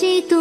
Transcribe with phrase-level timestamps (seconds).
[0.00, 0.39] しと